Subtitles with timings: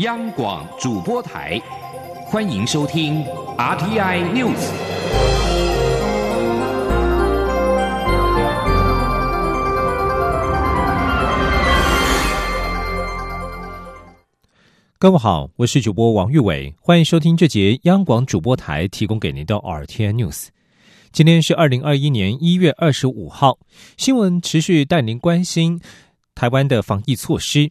[0.00, 1.58] 央广主播台，
[2.26, 3.24] 欢迎收听
[3.56, 4.70] RTI News。
[14.98, 20.48] 各位好，我是主播王玉伟，欢迎收听这节央广主播台提供给您的 RTI News。
[21.10, 23.58] 今天是二零二一年一月二十五号，
[23.96, 25.80] 新闻持续带您关心
[26.34, 27.70] 台湾的防疫措施。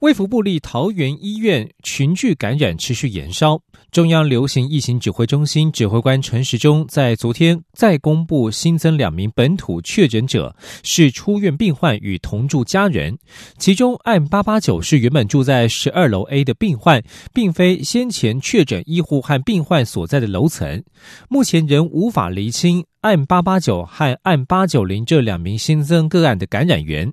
[0.00, 3.58] 卫福部立桃园医院群聚感染持续延烧，
[3.90, 13.16] 中央流行疫情指挥中心指挥官陈时中在昨天再公布新增两名本土确诊者，是出院病患与同住家人，
[13.56, 20.84] 其中案八八九是原本住在十二楼 A 的病患，并非先前确诊医护和病患所在的楼层，
[21.30, 22.84] 目前仍无法厘清。
[23.06, 27.12] 案八八九和案八九零这两名新增个案的感染源，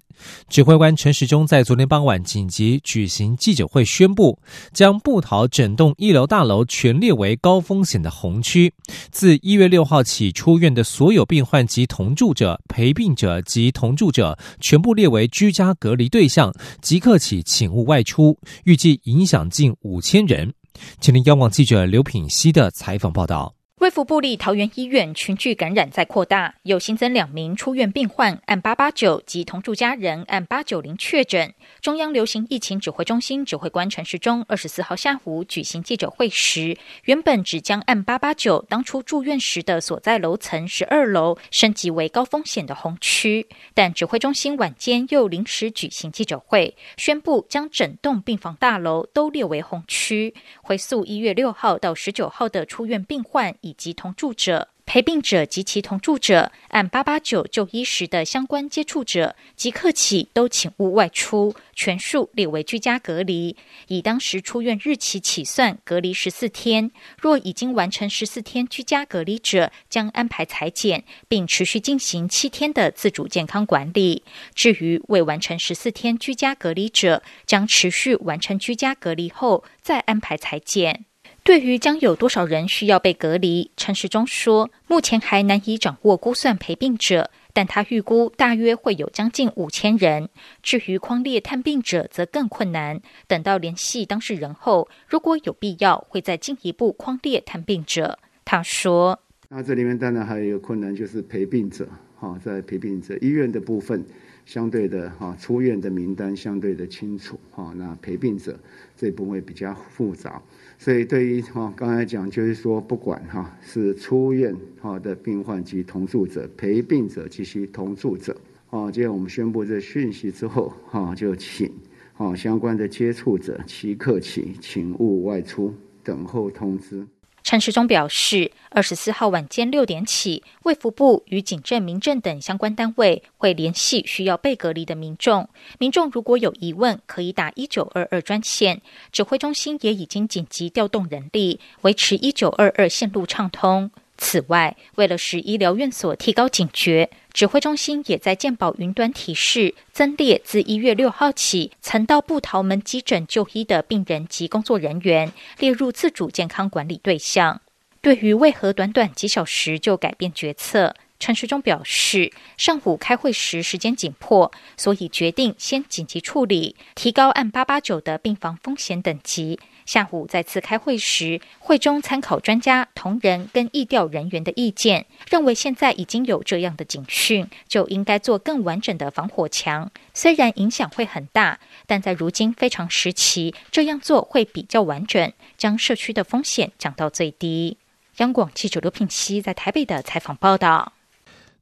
[0.49, 4.39] 指挥官陈时中在昨天傍晚紧急举行记者会，宣布
[4.73, 8.73] 将布桃整栋一楼大楼全列为高风险的红区。
[9.11, 18.35] 自一月六号起出院的所有病患及同住者、陪病者及同住者，全部列为居家隔离对象，即刻起请勿外出。
[18.63, 20.51] 预计影响近五千人。
[20.99, 23.53] 请听央广记者刘品希的采访报道。
[23.83, 31.53] 恢复部立桃园医院群聚感染在扩大，又新增两名出院病患按八八九及同住家人按八九零确诊。
[31.81, 54.69] 中央流行疫情指挥中心指挥官陈时中二十四号下午举行记者会时，原本只将按八八九当初住院时的所在楼层十二楼升级为高风险的红区，但指挥中心晚间又临时举行记者会，宣布将整栋病房大楼都列为红区，回溯一月六号到十九号的出院病患及同住者。
[54.85, 63.55] 陪病者及其同住者，按八八九就医时的相关接触者，即刻起都请勿外出，全数列为居家隔离。
[63.87, 66.91] 以当时出院日期起算，隔离十四天。
[67.17, 74.21] 若已经完成十四天居家隔离者，将安排裁剪，并持续进行七天的自主健康管理。
[74.53, 81.05] 至于未完成十四天居家隔离者，将持续完成居家隔离后再安排裁剪。
[81.43, 90.29] 对于将有多少人需要被隔离，陈时中说，目前还难以掌握估算陪病者，但他预估大约会有将近五千人。
[90.61, 93.01] 至于框列探病者，则更困难。
[93.27, 98.17] 等到联系当事人后，如果有必要，会再进一步框列探病者。
[98.45, 101.89] 他说：“那这里面当然还有一个困难，就是陪病者。
[102.15, 104.05] 哈，在陪病者医院的部分，
[104.45, 107.39] 相对的哈出院的名单相对的清楚。
[107.51, 108.59] 哈，那陪病者
[108.95, 110.41] 这部分比较复杂。”
[110.77, 118.35] 所以，对于哈刚才讲，就是说，不管哈是出院哈的病患及同住者、陪病者及其同住者，
[118.69, 121.71] 啊，今天我们宣布这讯息之后，哈就请
[122.17, 125.73] 啊相关的接触者即刻起请勿外出，
[126.03, 127.05] 等候通知。
[127.53, 135.47] 陈时中表示，二十四号晚间六点起，卫福部与警政、民政等相关单位会联系需要被隔离的民众。
[135.77, 138.81] 民众如果有疑问，可以打一九二二专线。
[139.11, 143.91] 指挥中心也已经紧急调动人力，维持一九二二线路畅通。
[144.17, 157.59] 此外，为了使医疗院所提高警觉，指挥中心也在健保云端提示，增列自一月六号起曾到布桃门急诊就医的病人及工作人员，列入自主健康管理对象。
[158.01, 169.59] 对于为何短短几小时就改变决策，陈时中表示，上午开会时时间紧迫，所以决定先紧急处理，提高按八八九的病房风险等级。
[169.85, 179.91] 下午再次开会时，会中参考专家、同仁跟疫调人员的意见，认为现在已经有这样的警讯，就应该做更完整的防火墙。
[180.13, 187.77] 虽然影响会很大，但在如今非常时期，这样做会比较完整，将社区的风险降到最低。
[188.17, 190.93] 央广记者刘品熙在台北的采访报道。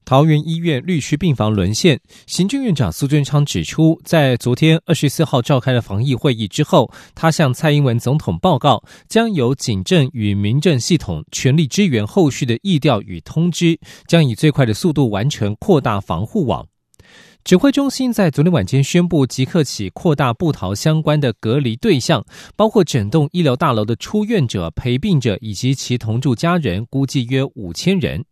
[0.04, 16.68] 桃园医院绿区病房沦陷，行政院长苏贞昌指出，在昨天二十四号召开了防疫会议之后，他向蔡英文总统报告，将由警政与民政系统全力支援后续的疫调与通知，将以最快的速度完成扩大防护网。
[17.44, 22.24] 指挥中心在昨天晚间宣布，即刻起扩大布桃相关的隔离对象，
[22.56, 28.24] 包括整栋医疗大楼的出院者、陪病者以及其同住家人，估计约五千人。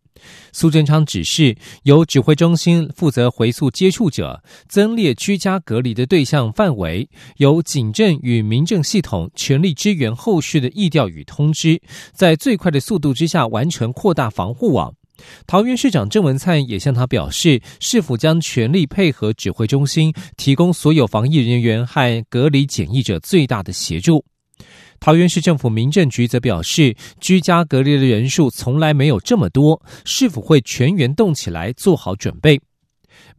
[0.51, 11.81] 苏贞昌指示，由指挥中心负责回溯接触者，增列居家隔离的对象范围，由警政与民政系统全力支援后续的疫调与通知，
[12.13, 14.93] 在最快的速度之下完成扩大防护网。
[15.45, 24.23] 桃园市长郑文灿也向他表示，是否将全力配合指挥中心，提供所有防疫人员和隔离检疫者最大的协助。
[24.99, 32.59] 桃园市政府民政局则表示，居家隔离的人数从来没有这么多，是否会全员动起来做好准备？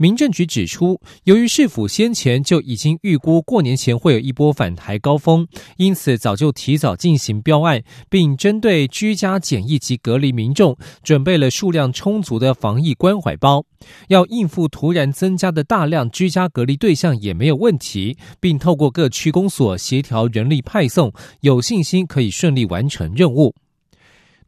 [0.00, 13.62] 民政局指出，由于市府先前就已经预估过年前会有一波返台高峰，因此早就提早进行标案，并针对居家检疫及隔离民众，准备了数量充足的防疫关怀包，
[14.08, 21.12] 要应付突然增加的大量居家隔离对象也没有问题，并透过各区公所协调人力派送，
[21.42, 23.54] 有信心可以顺利完成任务。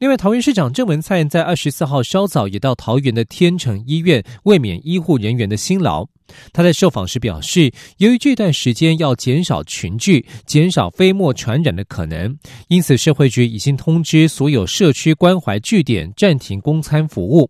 [0.02, 6.04] 另外，桃园市长郑文灿在二十四号稍早也到桃园的天成医院慰勉医护人员的辛劳。
[6.52, 17.48] 他在受访时表示，由于这段时间要减少群聚，减少飞沫传染的可能，因此社会局已经通知所有社区关怀据点暂停供餐服务。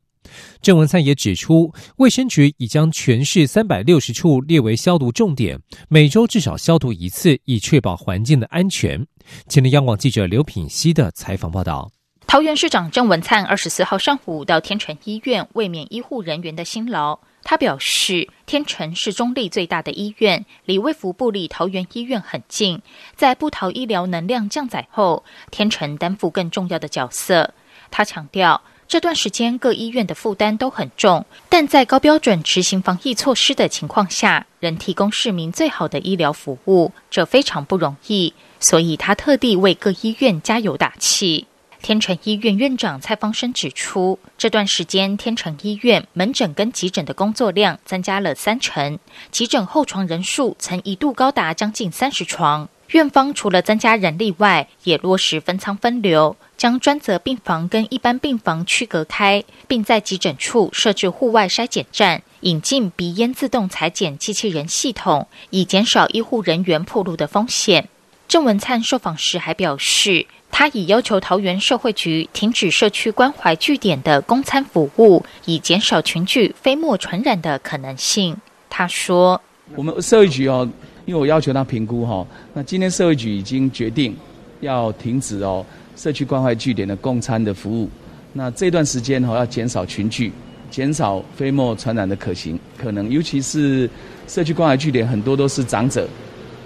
[0.61, 5.59] 郑文灿也指出，卫生局已将全市三百六十处列为消毒重点，
[5.89, 9.03] 每周至少消毒一次，以确保环境的安全。
[9.49, 11.91] 前天央广记者刘品希的采访报道。
[12.33, 17.19] 桃园市长郑文灿二十四号上午到天成医院慰勉医护人员的辛劳。
[17.43, 22.81] 他表示，天成是中立最大的医院，离卫福部里桃园医院很近。
[23.15, 27.53] 在布桃医疗能量降载后，天成担负更重要的角色。
[27.91, 38.33] 他强调，这段时间各医院的负担都很重，但在高标准执行防疫措施的情况下，仍提供市民最好的医疗服务，这非常不容易。
[38.59, 41.47] 所以他特地为各医院加油打气。
[41.83, 49.01] 天成医院院长蔡方生指出，这段时间天成医院门诊跟急诊的工作量增加了三成，
[49.33, 52.69] 急诊候床人数曾一度高达将近三十床。
[52.93, 67.89] 院方除了增加人力外，也落实分仓分流，将专责病房跟一般病房区隔开，并在急诊处设置户外筛检站，引进鼻咽自动裁剪机器人系统，以减少医护人员暴露的风险。
[68.29, 70.27] 郑文灿受访时还表示。
[70.53, 78.37] 他已要求桃园社会局停止社区关怀据点的供餐服务，以减少群聚飞沫传染的可能性。
[78.69, 79.41] 他说
[79.75, 80.69] ：“我们社会局哦，
[81.07, 84.15] 因为我要求他评估哈，那今天社会局已经决定
[84.61, 85.65] 要停止哦
[85.97, 87.89] 社区关怀据点的供餐的服务。
[88.35, 90.31] 那这段时间哈要减少群聚，
[90.71, 93.89] 减少飞沫传染的可行可能，尤其是
[94.29, 96.07] 社区关怀据点很多都是长者，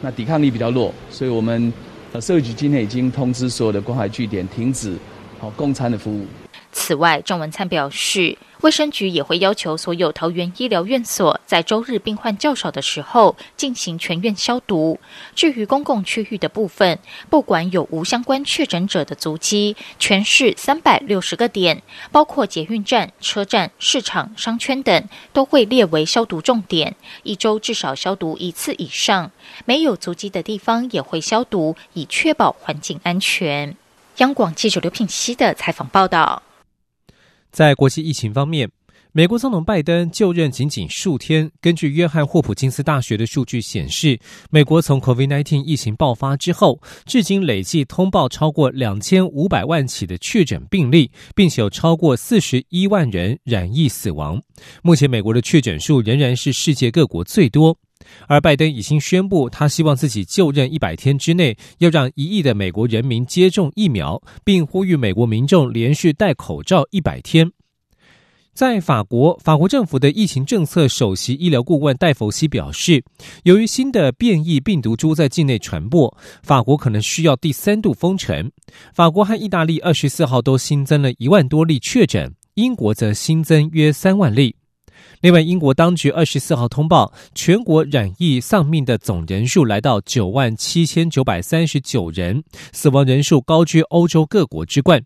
[0.03, 1.73] 那抵抗力比较弱，所以我们。”
[2.21, 4.97] 社会局今天已经通知所有的关怀据点停止
[5.39, 6.27] 好供餐的服务。
[6.73, 8.37] 此外，郑文灿表示。
[8.67, 14.99] 卫生局也会要求所有桃园医疗院所，在周日病患较少的时候进行全院消毒。
[15.37, 16.99] 至于公共区域的部分，
[17.31, 21.81] 不管有无相关确诊者的足迹，全市三百六十个点，
[22.11, 29.31] 包括捷运站、车站、市场、商圈等，都会列为消毒重点，一周至少消毒一次以上。
[29.65, 33.77] 没有足迹的地方也会消毒，以确保环境安全。
[34.17, 36.43] 央广记者刘品熙的采访报道。
[37.57, 38.71] 在国际疫情方面，
[39.13, 41.51] 美国总统拜登就任仅仅数天。
[41.59, 44.21] 根据约翰霍普金斯大学的数据显示，
[44.51, 54.39] 美国从 COVID-19 疫情爆发之后，至今累计通报超过两千五百万起的确诊病例，并且有超过四十一万人染疫死亡。
[54.83, 57.79] 目前，美国的确诊数仍然是世界各国最多。
[58.29, 67.51] 而拜登已经宣布，他希望自己就任一百天之内要让一亿的美国人民接种疫苗，并呼吁美国民众连续戴口罩一百天。
[68.53, 73.05] 在法国，法国政府的疫情政策首席医疗顾问戴佛西表示，
[73.43, 78.51] 由于新的变异病毒株在境内传播，法国可能需要第三度封城。
[78.95, 84.57] 法国和意大利二十四号都新增了一万多例确诊，英国则新增约三万例。
[85.21, 95.03] 另外，英国当局二十四号通报，全国染疫丧命的总人数来到九万七千九百三十九人，死亡人数高居欧洲各国之冠。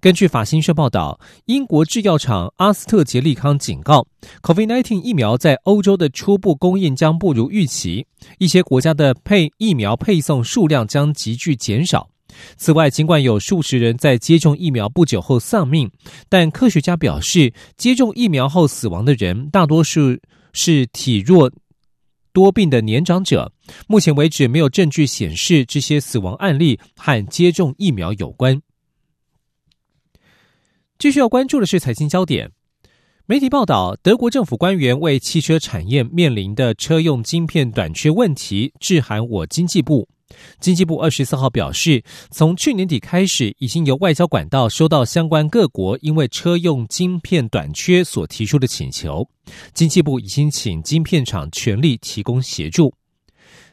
[0.00, 4.04] 根据法新社报道，英国制药厂阿斯特捷利康警告
[4.42, 8.06] ，COVID-19 疫苗在欧洲的初步供应将不如预期，
[8.38, 12.08] 一些国家的配疫苗配送数量将急剧减少。
[12.56, 15.90] 此外，尽管有数十人在接种疫苗不久后丧命，
[16.28, 20.18] 但科学家表示，接种疫苗后死亡的人大多数
[20.52, 21.50] 是体弱
[22.32, 23.52] 多病的年长者。
[23.86, 28.60] 目前为止，没有证据显示这些死亡案例和接种疫苗有关。
[30.98, 32.52] 继续要关注的是财经焦点，
[33.26, 40.08] 媒体报道，德国政府官员为汽车产业面临的车用晶片短缺问题致函我经济部。
[40.60, 49.28] 经济部二十四号表示，从去年底开始，已经由外交管道收到相关各国因为车用晶片短缺所提出的请求。
[49.74, 52.92] 经济部已经请晶片厂全力提供协助。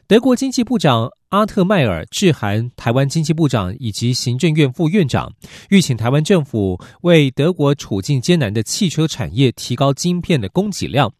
[0.06, 5.32] 德国经济部长阿特迈尔致函台湾经济部长以及行政院副院长，
[5.68, 11.12] 欲请台湾政府为德国处境艰难的汽车产业提高晶片的供给量。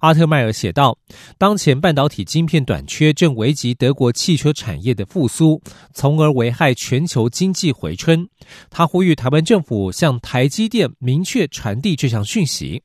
[0.00, 0.98] 阿特迈尔写道
[1.38, 5.60] ：“当前半导体晶片短缺正危及德国汽车产业的复苏，
[5.92, 8.28] 从而危害全球经济回春。”
[8.70, 12.82] 他呼吁台湾政府向台积电明确传递这项讯息。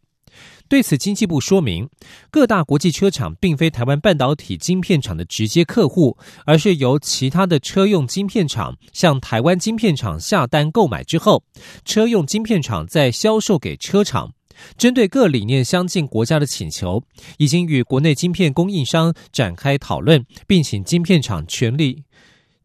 [0.67, 1.87] 对此，经济部说明，
[2.31, 11.43] 各大国际车厂并非台湾半导体晶片厂的直接客户，而是由其他的车用晶片厂向台湾晶片厂下单购买之后，
[11.85, 14.33] 车用晶片厂再销售给车厂。
[14.77, 17.03] 针对各理念相近国家的请求，
[17.37, 22.03] 已经与国内晶片供应商展开讨论，并请晶片厂全力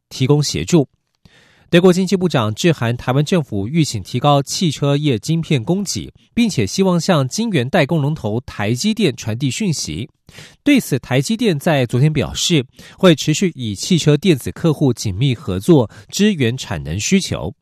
[0.09, 0.89] 提供协助。
[1.69, 10.11] 德国经济部长致函台湾政府，欲请提高汽车业晶片供给，并且希望向晶圆代工龙头台积电传递讯息。
[10.65, 12.67] 对此，台积电在昨天表示，
[12.99, 17.55] 会持续与汽车电子客户紧密合作，支援产能需求。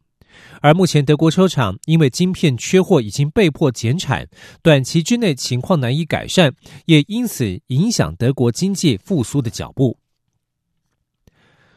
[0.61, 4.27] 而目前德国车厂因为晶片缺货，已经被迫减产，
[4.63, 6.53] 短期之内情况难以改善，
[6.87, 9.99] 也因此影响德国经济复苏的脚步。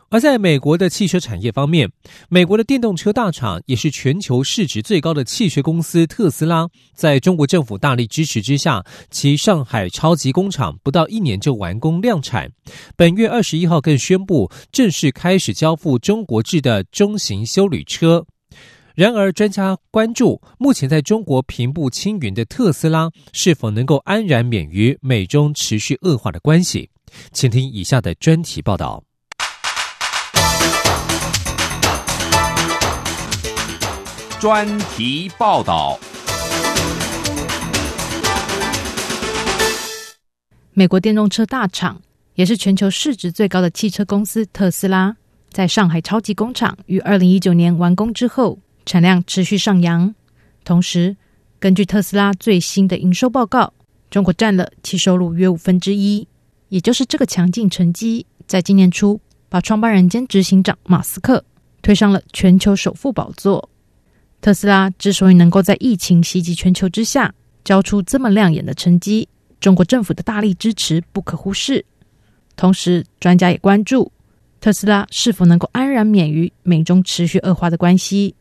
[0.10, 1.90] 而在美国的汽车产业方面，
[2.28, 12.52] 美国的电动车大厂也是全球市值最高的汽车公司特斯拉，在中国政府大力支持之下，其上海超级工厂不到一年就完工量产。
[12.98, 18.26] 本月二十一号更宣布正式开始交付中国制的中型修旅车。
[18.96, 26.90] 然而，专家关注目前在中国平步青云的特斯拉是否能够安然免于美中持续恶化的关系。
[27.32, 29.04] 请听以下的专题报道。
[34.40, 36.00] 专题报道。
[40.74, 42.02] 美国电动车大厂，
[42.36, 45.16] 也是全球市值最高的汽车公司特斯拉，
[45.52, 50.14] 在上海超级工厂于二零一九年完工之后，产量持续上扬。
[50.64, 51.16] 同时，
[51.60, 53.74] 根据特斯拉最新的营收报告，
[54.10, 56.28] 中国占了其收入约五分之一。
[56.70, 59.20] 也就是这个强劲成绩，在今年初
[59.50, 61.44] 把创办人兼执行长马斯克
[61.82, 63.70] 推上了全球首富宝座。
[64.40, 67.34] 特斯拉之所以能够在疫情袭击全球之下
[67.64, 69.28] 交出这么亮眼的成绩，
[69.60, 71.86] 中国政府的大力支持不可忽视。
[72.56, 74.12] 同时，专家也关注
[74.60, 78.34] 特斯拉是否能够安然免于美中持续恶化的关系。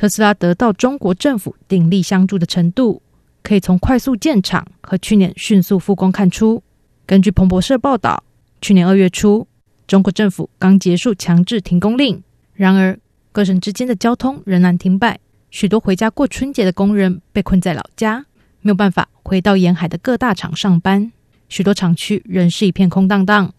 [0.00, 3.02] 特斯拉得到中国政府鼎力相助的程度，
[3.42, 6.62] 可以从快速建厂和去年迅速复工看出。
[7.04, 8.24] 根据彭博社报道，
[8.62, 9.46] 去年二月初，
[9.86, 12.22] 中国政府刚结束强制停工令，
[12.54, 12.98] 然而。
[13.30, 18.24] 各省之间的交通仍然停摆，许多回家过春节的工人被困在老家，
[18.62, 21.12] 没有办法回到沿海的各大厂上班。
[21.50, 23.52] 许多厂区仍是一片空荡荡。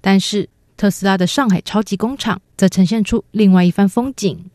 [0.00, 4.46] 但是，特斯拉的上海超级工厂则呈现出另外一番风景。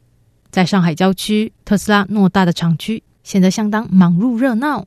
[0.51, 4.85] 在上海郊区，特斯拉偌大的厂区显得相当忙碌热闹。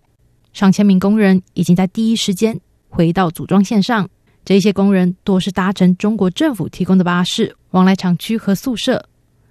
[0.53, 4.09] 上千名工人已经在第一时间回到组装线上。
[4.45, 9.07] 这些工人多是搭乘中国政府提供的巴士往来厂区和宿舍。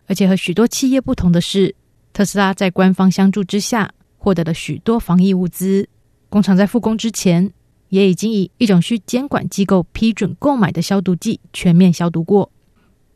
[0.08, 1.74] 而且和许多企业不同的是，
[2.12, 5.88] 特斯拉在官方相助之下获得了许多防疫物资。
[6.28, 7.54] 工厂在复工之前，
[7.90, 12.52] 也已经以一种需监管机构批准购买的消毒剂全面消毒过。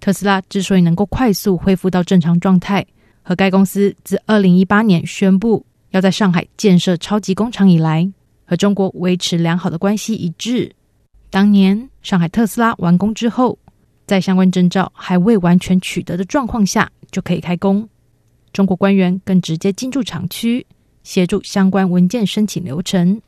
[0.04, 2.86] 特斯拉之所以能够快速恢复到正常状态，
[3.22, 8.12] 和该公司自二零一八年宣布要在上海建设超级工厂以来，
[8.44, 10.76] 和中国维持良好的关系一致。
[11.30, 13.58] 当年上海特斯拉完工之后。
[14.06, 17.88] 在相关证照还未完全取得的状况下，就可以开工。
[18.52, 20.68] 中国官员更直接进驻厂区，
[21.04, 23.22] 协助相关文件申请流程。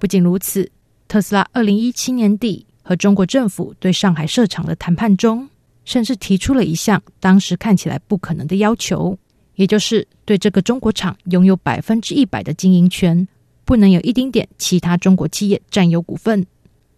[0.00, 0.68] 不仅如此，
[1.06, 5.48] 特斯拉二零一七年底和中国政府对上海设厂的谈判中，
[5.86, 9.16] 甚至提出了一项当时看起来不可能的要求，
[9.54, 13.26] 也就是对这个中国厂拥有百分之一百的经营权，
[13.64, 16.46] 不能有一丁点其他中国企业占有股份。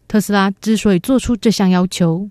[0.08, 2.28] 特斯拉之所以做出这项要求，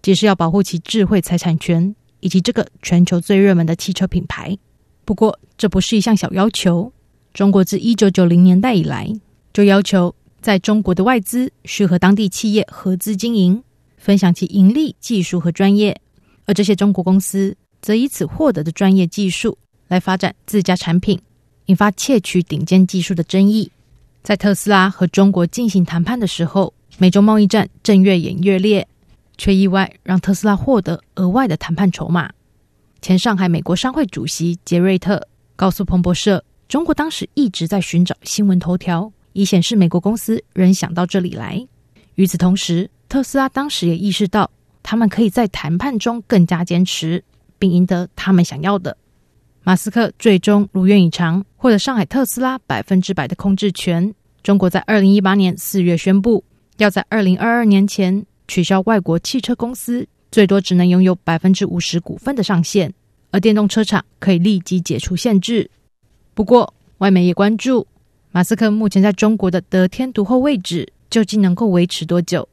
[0.00, 4.56] 即是要保护其智慧财产权以及这个全球最热门的汽车品牌。
[5.04, 6.92] 不过，这不是一项小要求。
[7.34, 9.12] 中国自一九九零年代以来
[9.52, 13.62] 就要求，在中国的外资需和当地企业合资经营，
[13.96, 16.00] 分享其盈利、技术和专业。
[16.44, 21.20] 而这些中国公司则以此获得的专业技术来发展自家产品，
[21.66, 23.70] 引发窃取顶尖技术的争议。
[24.22, 28.86] 在特斯拉和中国进行谈判的时候，美中贸易战正越演越烈。
[29.38, 32.32] 却意外让特斯拉获得额外的谈判筹码。
[33.02, 41.68] 前上海美国商会主席杰瑞特告诉彭博社：“中国当时一直在寻找新闻头条，以显示美国公司仍想到这里来。
[42.14, 44.50] 与此同时，特斯拉当时也意识到，
[44.82, 47.22] 他们可以在谈判中更加坚持，
[47.58, 48.96] 并赢得他们想要的。
[49.62, 54.14] 马斯克最终如愿以偿，获得上海特斯拉百分之百的控制权。
[54.42, 56.44] 中国在二零一八年四月宣布，
[56.76, 62.92] 要在二零二二年前取消外国汽车公司最多只能拥有百分之五十股份的上限，
[63.32, 65.68] 而电动车厂可以立即解除限制。
[66.34, 67.86] 不过，外媒也关注
[68.30, 72.48] 马斯克目前在中国的得天独厚位置究竟能够维持多久。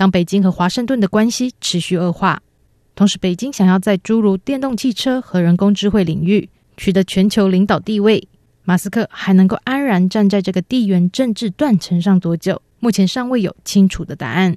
[0.00, 2.42] 当北京和华盛顿的关系持续恶化。
[2.94, 8.26] 同时，北京想要在诸如电动汽车和人工智慧领域取得全球领导地位，
[8.64, 12.62] 马斯克还能够安然站在这个地缘政治断层上多久？
[12.78, 14.56] 目前尚未有清楚的答案。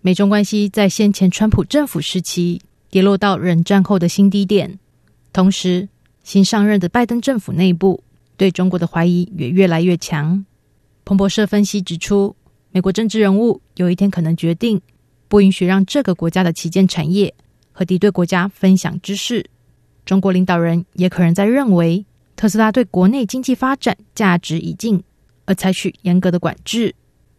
[0.00, 4.78] 美中关系在先前川普政府时期跌落到冷战后的新低点，
[5.34, 5.86] 同时
[6.24, 8.02] 新上任的拜登政府内部
[8.38, 10.46] 对中国的怀疑也越来越强。
[11.04, 12.34] 彭博社分析指出，
[12.70, 14.80] 美国政治人物有一天可能决定
[15.28, 17.34] 不允许让这个国家的旗舰产业。
[17.70, 19.48] 和敌对国家分享知识，
[20.04, 25.00] 中国领导人也可能在认为特斯拉对国内经济发展价值已尽，
[25.44, 26.92] 而采取严格的管制。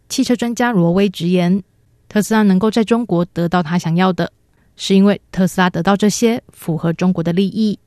[0.07, 1.61] 汽车专家罗威直言，
[2.07, 4.31] 特斯拉能够在中国得到他想要的，
[4.77, 7.77] 是因为特斯拉得到这些符合中国的利益。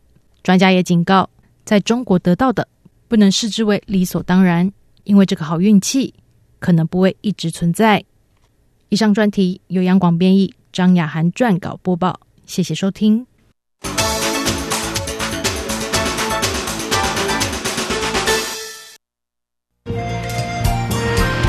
[0.42, 1.30] 专家也警告，
[1.64, 2.68] 在中国得到的
[3.08, 4.70] 不能视之为理所当然，
[5.04, 6.12] 因为这个好运气
[6.62, 8.04] 可能不会一直存在。
[8.88, 12.20] 以上专题由杨广编译，张雅涵撰稿播报。
[12.46, 13.26] 谢谢收听。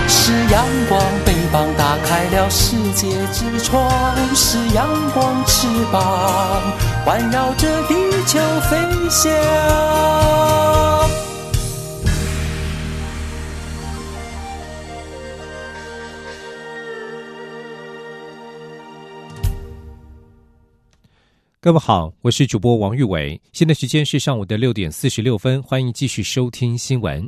[0.07, 6.61] 是阳光，翅膀打开了世界之窗；是阳光，翅膀
[7.05, 7.93] 环绕着地
[8.25, 8.77] 球飞
[9.09, 9.31] 翔。
[21.63, 27.25] 各位好，我是主播王玉伟，现在时间是上午的六点四十六分，欢迎继续收听新闻。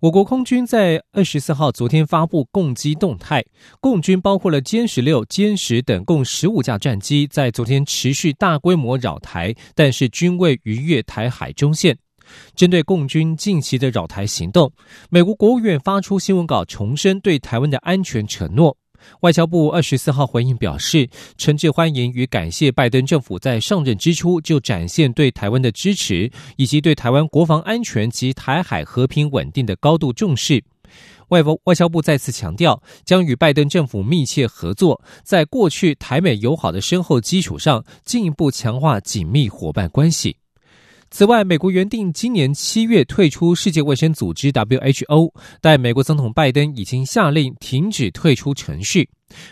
[0.00, 3.44] 我国空军在二十四号昨天发布共机动态，
[3.80, 11.94] 共军包括了歼十六、歼十等共十五架战机，在昨天持续大规模扰台，但是均未逾越台海中线。
[12.56, 14.72] 针对共军近期的扰台行动，
[15.10, 18.74] 美国国务院发出新闻稿，重申对台湾的安全承诺。
[19.20, 30.62] 外交部二十四号回应表示，诚挚欢迎与感谢拜登政府在上任之初就展现对台湾的支持，以及对台湾国防安全及台海和平稳定的高度重视。
[31.28, 40.36] 外交外交部再次强调，将与拜登政府密切合作，在过去台美友好的深厚基础上，进一步强化紧密伙伴关系。
[41.16, 49.08] 此外，美国原定今年七月退出世界卫生组织 （WHO），但美国总统拜登已经下令停止退出程序。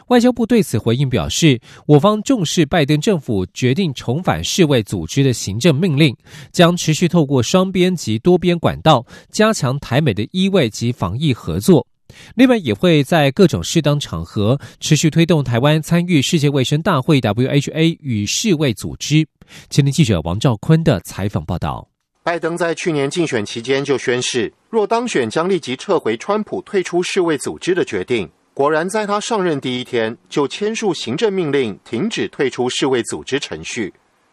[0.09, 6.17] 外交部对此回应表示，我方重视拜登政府决定重返世卫组织的行政命令，
[6.51, 11.87] 将持续透过双边及多边管道加强台美的医卫及防疫合作。
[12.35, 19.27] 另外，也会在各种适当场合持续推动台湾参与世界卫生大会 （WHA） 与世卫组织。
[19.71, 21.89] 前天记者王兆坤的采访报道：
[22.23, 28.31] 拜登在去年竞选期间就宣誓，若当选将立即撤回川普退出世卫组织的决定。
[28.55, 33.93] 果然，在他上任第一天就签署行政命令，停止退出世卫组织程序。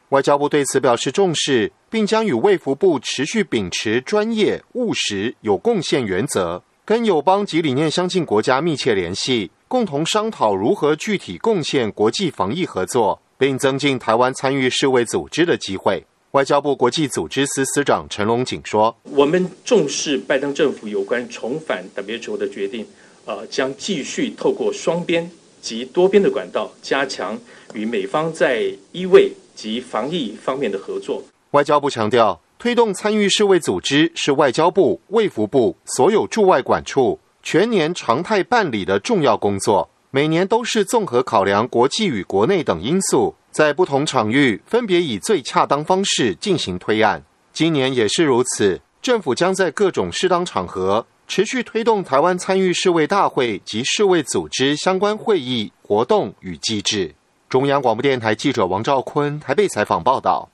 [0.10, 6.62] 外交部对此表示重视，并将与卫福部持续秉持专业、务实、有贡献原则。
[6.84, 16.06] 跟友邦及理念相近国家密切联系，共同商讨如何具体贡献国际防疫合作，并增进台湾参与世卫组织的机会。
[16.32, 22.86] 外交部国际组织司司长陈龙锦说：“我们重视拜登政府有关重返 WHO 的决定，
[23.26, 25.28] 呃，将继续透过双边
[25.60, 27.40] 及多边的管道，加强
[27.74, 32.40] 与美方在医卫及防疫方面的合作。”外交部强调。
[32.60, 39.90] 推动参与世卫组织是外交部、卫福部所有驻外管处全年常态办理的重要工作。
[40.12, 47.24] 每年都是综合考量国际与国内等因素，在不同场域分别以最恰当方式进行推案。
[47.54, 57.14] 今年也是如此，政府将在各种适当场合持续推动台湾参与世卫大会及世卫组织相关会议活动与机制。
[57.48, 60.50] 中央广播电台记者王兆坤台北采访报道。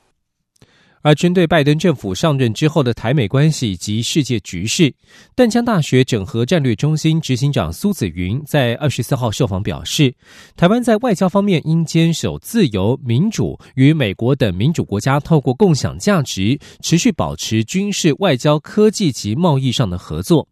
[1.06, 4.92] 而针对拜登政府上任之后的台美关系及世界局势，
[5.36, 10.12] 淡江大学整合战略中心执行长苏子云在二十四号受访表示，
[10.58, 20.48] 台湾在外交方面应坚守自由民主，与美国等民主国家透过共享价值，持续保持军事、外交、科技及贸易上的合作。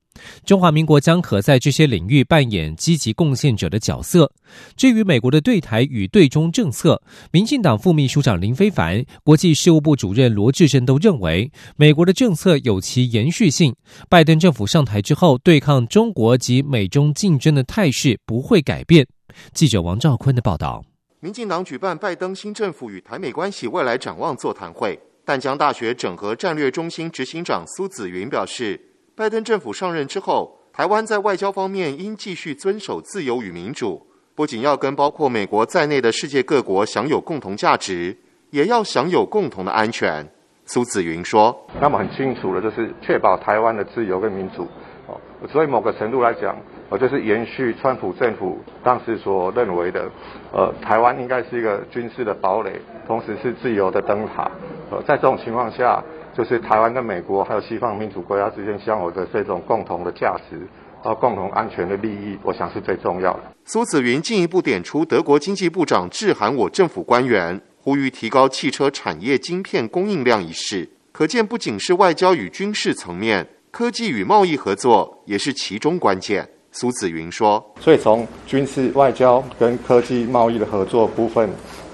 [0.45, 4.31] 中华民国将可在这些领域扮演积极贡献者的角色。
[4.75, 13.75] 至于美国的对台与对中政策，民进党副秘书长林非凡、国际事务部主任罗志珍都认为，美国的政策有其延续性。
[14.09, 19.07] 拜登政府上台之后，对抗中国及美中竞争的态势不会改变。
[19.53, 20.83] 记者王兆坤的报道。
[21.19, 28.92] 民进党举办拜登新政府与台美关系未来展望座谈会，淡江大学整合战略中心执行长苏子云表示。
[29.15, 38.17] 拜登政府上任之后，台湾在外交方面应继续遵守自由与民主，不仅要跟包括美国在内的世界各国享有共同价值，
[38.49, 40.27] 也要享有共同的安全。
[40.65, 44.63] 苏子云说：“那么很清楚的，就是确保台湾的自由跟民主。
[45.05, 46.57] 哦，所以某个程度来讲，
[46.89, 50.09] 我就是延续川普政府当时所认为的，
[50.51, 54.49] 呃，台湾应该是一个军事的堡垒，同时是自由的灯塔。
[54.89, 56.03] 呃，在这种情况下。”
[56.35, 60.59] 就是台湾跟美国还有西方民主国家之间相互的这种共同的价值
[61.01, 63.43] 和共同安全的利益，我想是最重要的。
[63.65, 76.49] 苏子云进一步点出，德国经济部长致函我政府官员，呼吁提高汽车产业晶片供应量一事，可见不仅是外交与军事层面，科技与贸易合作也是其中关键。
[76.71, 81.47] 苏子云说：“所以从军事、外交跟科技贸易的合作部分。”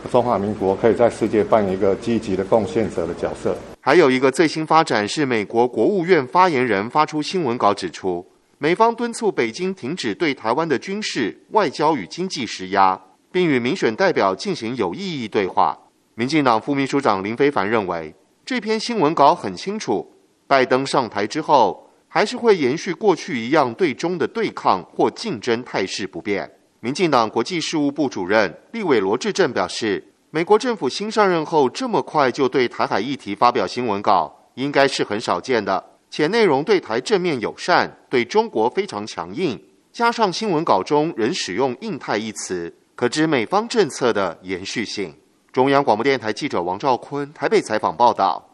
[0.10, 3.54] 中华民国可以在世界扮演一个积极的贡献者的角色。
[3.90, 8.24] 还有一个最新发展是，美国国务院发言人发出新闻稿指出，
[8.60, 15.76] 美方敦促北京停止对台湾的军事、外交与经济施压，并与民选代表进行有意义对话。
[16.14, 18.14] 民进党副秘书长林非凡认为，
[18.46, 20.08] 这篇新闻稿很清楚，
[20.46, 26.48] 拜登上台之后，还是会延续过去一样对中的对抗或竞争态势不变。
[26.82, 39.60] 民进党国际事务部主任立委罗志正表示，美国政府新上任后这么快就对台海议题发表新闻稿，应该是很少见的，且内容对台正面友善，对中国非常强硬，
[39.92, 45.16] 加上新闻稿中仍使用“印太”一词，可知美方政策的延续性。
[45.52, 48.49] 中央广播电台记者王兆坤台北采访报道。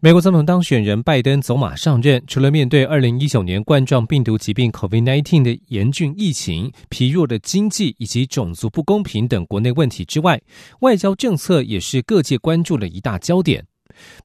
[0.00, 10.40] 美国总统当选人拜登走马上任，除了面对二零一九年冠状病毒疾病 （COVID-19） 的严峻疫情、疲弱的经济以及种族不公平等国内问题之外，
[10.82, 13.66] 外交政策也是各界关注的一大焦点。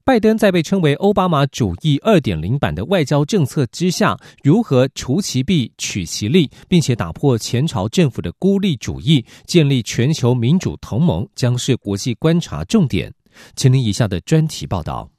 [0.04, 13.12] 拜登在被称为“奥巴马主义二点零版”的外交政策之下，如何除其弊、取其利，并且打破前朝政府的孤立主义，建立全球民主同盟，将是国际观察重点。
[13.56, 15.10] 请听以下的专题报道。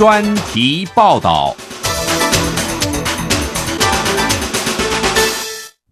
[0.00, 1.54] 专题报道。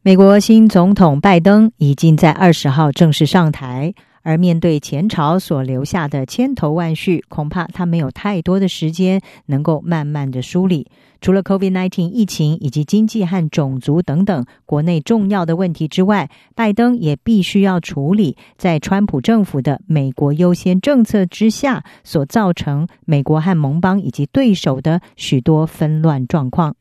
[0.01, 3.92] 美国新总统拜登已经在二十号正式上台。
[4.22, 10.87] 而面对前朝所留下的千头万绪，恐怕他没有太多的时间能够慢慢的梳理。
[11.20, 26.76] 除了 COVID-19 疫情以及经济和种族等等国内重要的问题之外，拜登也必须要处理在川普政府的美国优先政策之下所造成美国和盟邦以及对手的许多纷乱状况。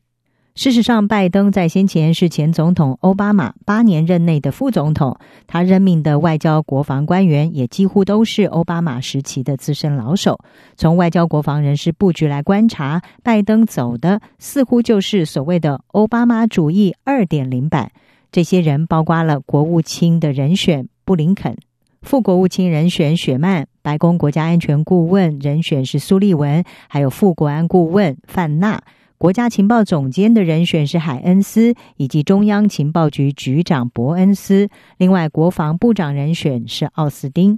[0.58, 5.16] 事实上，拜登在先前是前总统奥巴马八年任内的副总统，
[5.46, 10.40] 他任命的外交国防官员也几乎都是奥巴马时期的资深老手。
[10.76, 17.92] 从外交国防人士布局来观察，拜登走的似乎就是所谓的奥巴马主义二点零版。
[18.32, 21.56] 这些人包括了国务卿的人选布林肯，
[22.02, 28.82] 副国务卿人选雪曼，白宫国家安全顾问人选是苏利文，还有副国安顾问范纳。
[29.20, 34.70] 国家情报总监的人选是海恩斯，以及中央情报局局长伯恩斯。
[35.00, 37.58] 另外，国防部长人选是奥斯汀。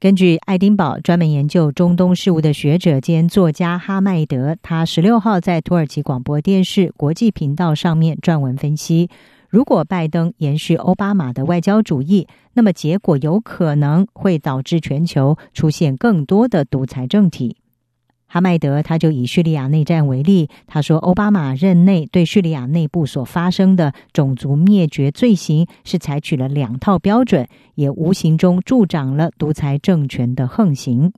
[0.00, 9.08] 根据爱丁堡专门研究中东事务的学者兼作家哈麦德，他十六号在土耳其广播电视国际频道上面撰文分析：
[9.48, 17.58] 如果拜登延续奥巴马的外交主义，那么结果有可能会导致全球出现更多的独裁政体。
[18.32, 31.12] 哈麦德他就以叙利亚内战为例，他说，奥巴马任内对叙利亚内部所发生的种族灭绝罪行是采取了两套标准，也无形中助长了独裁政权的横行。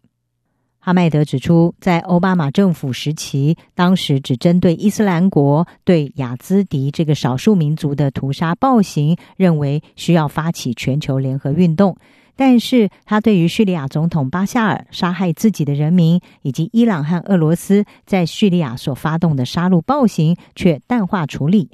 [0.79, 11.95] 哈麦德指出，在奥巴马政府时期，当时只针对伊斯兰国对雅兹迪这个少数民族的屠杀暴行，认为需要发起全球联合运动。
[12.35, 21.71] 但是他对于叙利亚总统巴夏尔杀害自己的人民，以及伊朗和俄罗斯在叙利亚所发动的杀戮暴行，却淡化处理。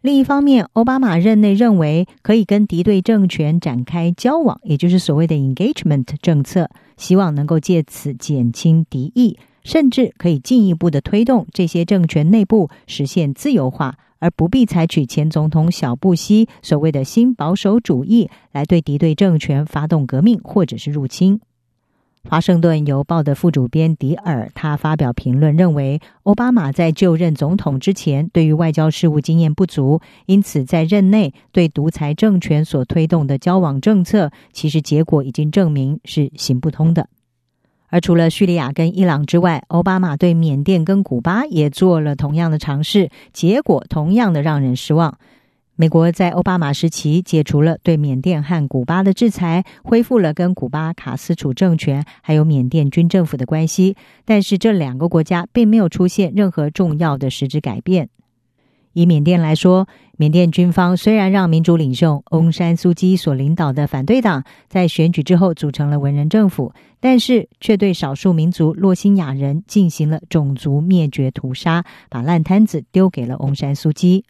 [0.00, 21.40] 另一方面，奥巴马任内认为可以跟敌对政权展开交往，也就是所谓的 engagement 政策，希望能够借此减轻敌意，甚至可以进一步的推动这些政权内部实现自由化，而不必采取前总统小布希所谓的新保守主义来对敌对政权发动革命或者是入侵。
[22.28, 37.08] 华盛顿邮报的副主编迪尔他发表评论，认为奥巴马在就任总统之前，对于外交事务经验不足，因此在任内对独裁政权所推动的交往政策，其实结果已经证明是行不通的。
[37.88, 45.18] 而除了叙利亚跟伊朗之外，奥巴马对缅甸跟古巴也做了同样的尝试，结果同样的让人失望。
[45.80, 58.08] 美国在奥巴马时期解除了对缅甸和古巴的制裁，恢复了跟古巴卡斯楚政权还有缅甸军政府的关系，但是这两个国家并没有出现任何重要的实质改变。
[58.92, 59.86] 以缅甸来说，
[60.20, 74.24] 缅甸军方虽然让民主领袖翁山苏基所领导的反对党在选举之后组成了文人政府，但是却对少数民族洛辛亚人进行了种族灭绝屠杀，把烂摊子丢给了翁山苏基。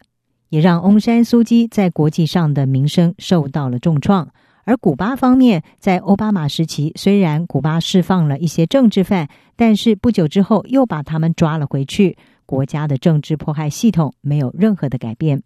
[0.49, 4.29] 也让翁山苏基在国际上的名声受到了重创。
[4.65, 12.15] 而古巴方面，在奥巴马时期，虽然古巴释放了一些政治犯，但是不久之后又把他们抓了回去。
[12.45, 15.41] 国家的政治迫害系统没有任何的改变。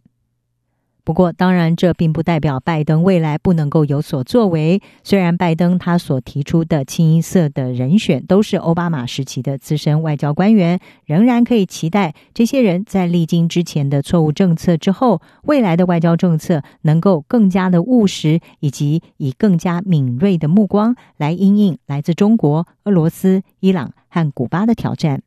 [1.05, 4.81] 不过，当然，这并不代表拜登未来不能够有所作为。
[5.03, 25.21] 虽然拜登他所提出的清一色的人选都是奥巴马时期的资深外交官员，仍然可以期待这些人在历经之前的错误政策之后，未来的外交政策能够更加的务实，以及以更加敏锐的目光来应应来自中国、俄罗斯、伊朗和古巴的挑战。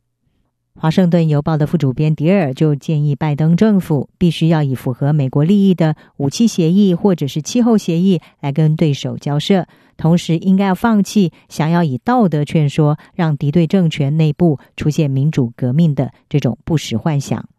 [0.79, 17.49] 华盛顿邮报的副主编迪尔就建议拜登政府必须要以符合美国利益的武器协议或者是气候协议来跟对手交涉，同时应该要放弃想要以道德劝说让敌对政权内部出现民主革命的这种不实幻想。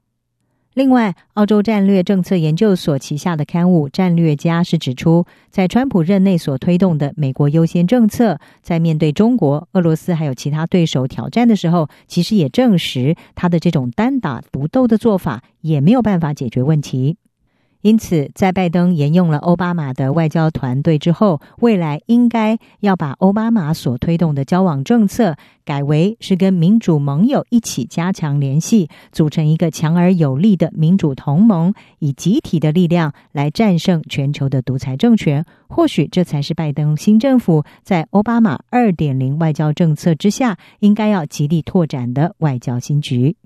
[0.79, 17.17] 另外，澳洲战略政策研究所旗下的刊物《战略家》是指出，在川普任内所推动的“美国优先”政策，在面对中国、俄罗斯还有其他对手挑战的时候，其实也证实他的这种单打独斗的做法也没有办法解决问题。
[17.81, 35.45] 因此，在拜登沿用了奥巴马的外交团队之后，未来应该要把奥巴马所推动的交往政策改为是跟民主盟友一起加强联系，组成一个强而有力的民主同盟，以集体的力量来战胜全球的独裁政权。
[35.69, 43.37] 或许这才是拜登新政府在奥巴马二点零外交政策之下应该要极力拓展的外交新局。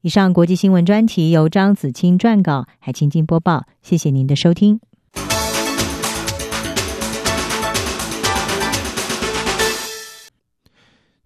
[0.00, 3.64] 以上国际新闻专题由张子清撰稿，海清金播报。
[3.82, 4.78] 谢谢您的收听。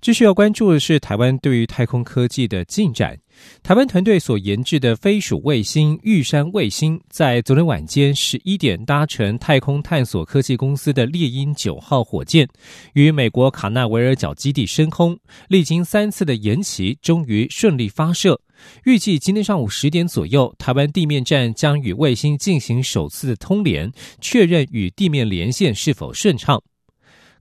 [0.02, 3.16] 继续要关注的是台湾对于太空科技的进展。
[3.62, 12.48] 台湾团队所研制的飞鼠卫星玉山卫星，在昨天晚间十一点搭乘太空探索科技公司的猎鹰九号火箭，
[12.94, 15.16] 于美国卡纳维尔角基地升空。
[15.46, 18.40] 历经三次的延期，终于顺利发射。
[18.84, 23.88] 预计今天上午十点左右，台湾地面站将与卫星进行首次的通联，
[24.20, 26.60] 确认与地面连线是否顺畅。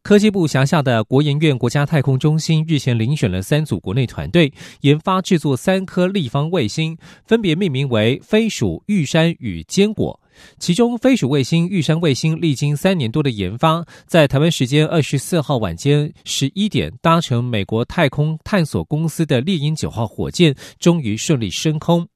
[0.03, 10.19] 科技部辖下的国研院国家太空中心日前遴选了三组国内团队，研发制作三颗立方卫星，分别命名为“飞鼠”、“玉山”与“坚果”。
[10.57, 22.07] 其中，“飞鼠”卫星、“玉山”卫星历经三年多的研发，在台湾时间二十四号晚间十一点，搭乘美国太空探索公司的猎鹰九号火箭，终于顺利升空。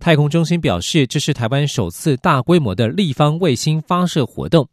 [0.00, 4.66] 太空中心表示，这是台湾首次大规模的立方卫星发射活动。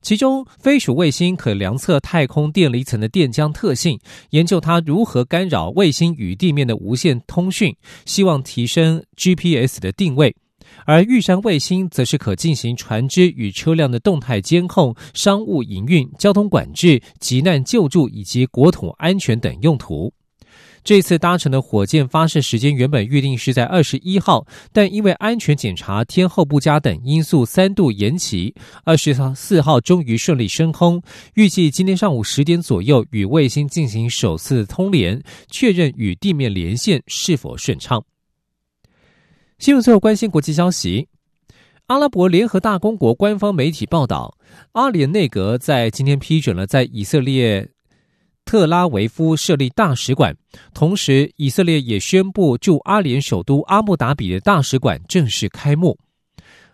[0.00, 3.98] 其中，飞鼠卫星可量测太空电离层的电浆特性，
[4.30, 7.74] 研究它如何干扰卫星与地面的无线通讯，
[8.06, 10.30] 希望提升 GPS 的定位；
[10.86, 20.12] 而玉山卫星则是可进行船只与车辆的动态监控、商务营运、交通管制、急难救助以及国土安全等用途。
[20.84, 28.54] 这次搭乘的火箭发射时间原本预定是在二十一号，但因为安全检查、天候不佳等因素三度延期。
[28.84, 31.02] 二十四号终于顺利升空，
[31.34, 38.02] 预计今天上午十点左右与卫星进行首次通联，确认与地面连线是否顺畅。
[39.58, 41.08] 新闻最后关心国际消息：
[41.86, 44.36] 阿拉伯联合大公国官方媒体报道，
[44.72, 47.68] 阿联内阁在今天批准了在以色列。
[48.48, 50.34] 特拉维夫设立大使馆，
[50.72, 55.98] 同时以色列也宣布驻阿联首都阿布达比的大使馆正式开幕。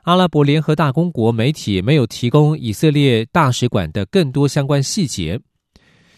[0.04, 5.40] 阿拉伯联合大公国媒体没有提供以色列大使馆的更多相关细节。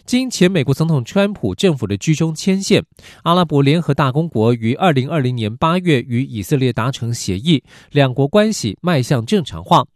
[0.05, 2.85] 经前美国总统川普政府的居中牵线，
[3.23, 9.87] 阿拉伯联合大公国于二零二零年八月与以色列达成协议，两国关系迈向正常化。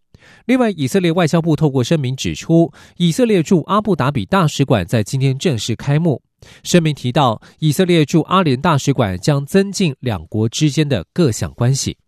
[0.47, 6.23] 另外，以色列外交部透过声明指出，以色列驻阿布达比大使馆在今天正式开幕。
[6.63, 11.99] 声明提到，以色列驻阿联大使馆将增进两国之间的各项关系。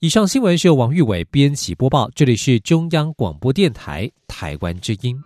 [0.00, 5.16] 以上新闻是由王玉伟编辑播报，这里是中央广播电台台湾之音。